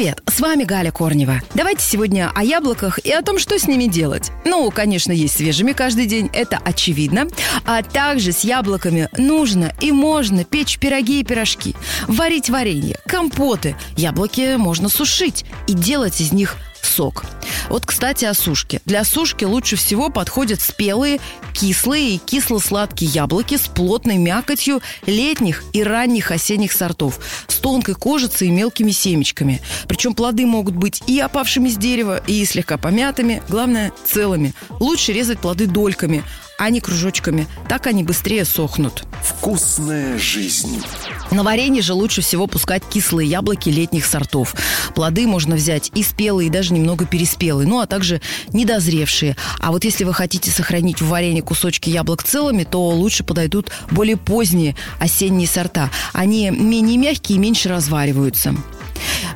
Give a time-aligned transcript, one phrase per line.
[0.00, 1.42] С вами Галя Корнева.
[1.54, 4.30] Давайте сегодня о яблоках и о том, что с ними делать.
[4.46, 7.28] Ну, конечно, есть свежими каждый день, это очевидно.
[7.66, 11.76] А также с яблоками нужно и можно печь пироги и пирожки,
[12.08, 13.76] варить варенье, компоты.
[13.96, 17.24] Яблоки можно сушить и делать из них сок.
[17.70, 18.82] Вот, кстати, о сушке.
[18.84, 21.20] Для сушки лучше всего подходят спелые,
[21.54, 28.48] кислые и кисло-сладкие яблоки с плотной мякотью летних и ранних осенних сортов, с тонкой кожицей
[28.48, 29.62] и мелкими семечками.
[29.86, 34.52] Причем плоды могут быть и опавшими с дерева, и слегка помятыми, главное, целыми.
[34.80, 36.24] Лучше резать плоды дольками,
[36.58, 37.46] а не кружочками.
[37.68, 39.04] Так они быстрее сохнут.
[39.40, 40.82] Вкусная жизнь.
[41.30, 44.54] На варенье же лучше всего пускать кислые яблоки летних сортов.
[44.94, 48.20] Плоды можно взять и спелые, и даже немного переспелые, ну а также
[48.52, 49.38] недозревшие.
[49.58, 54.18] А вот если вы хотите сохранить в варенье кусочки яблок целыми, то лучше подойдут более
[54.18, 55.90] поздние осенние сорта.
[56.12, 58.54] Они менее мягкие и меньше развариваются.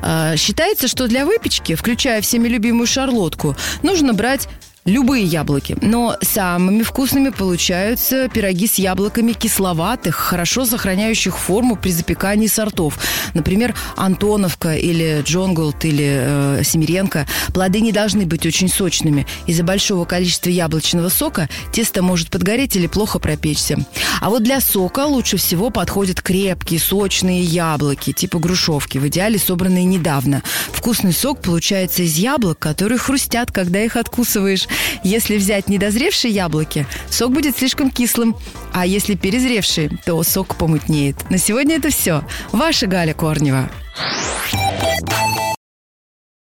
[0.03, 4.47] А, считается, что для выпечки, включая всеми любимую шарлотку, нужно брать
[4.85, 5.75] любые яблоки.
[5.81, 12.99] Но самыми вкусными получаются пироги с яблоками кисловатых, хорошо сохраняющих форму при запекании сортов.
[13.33, 17.25] Например, Антоновка или Джонголд или э, Семиренко.
[17.51, 19.25] Плоды не должны быть очень сочными.
[19.47, 23.83] Из-за большого количества яблочного сока тесто может подгореть или плохо пропечься.
[24.21, 29.85] А вот для сока лучше всего подходят крепкие, сочные яблоки, типа грушевки, в идеале собранные
[29.85, 30.43] недавно.
[30.71, 34.67] Вкусный сок получается из яблок, которые хрустят, когда их откусываешь.
[35.03, 38.35] Если взять недозревшие яблоки, сок будет слишком кислым,
[38.73, 41.29] а если перезревшие, то сок помутнеет.
[41.29, 42.23] На сегодня это все.
[42.51, 43.69] Ваша Галя Корнева.